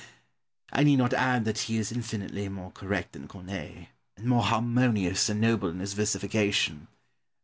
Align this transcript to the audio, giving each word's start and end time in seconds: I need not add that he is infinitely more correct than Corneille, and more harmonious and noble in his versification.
I 0.73 0.81
need 0.81 0.95
not 0.95 1.13
add 1.13 1.45
that 1.45 1.59
he 1.59 1.77
is 1.77 1.91
infinitely 1.91 2.49
more 2.49 2.71
correct 2.71 3.11
than 3.11 3.27
Corneille, 3.27 3.85
and 4.17 4.25
more 4.25 4.41
harmonious 4.41 5.29
and 5.29 5.39
noble 5.39 5.69
in 5.69 5.79
his 5.79 5.93
versification. 5.93 6.87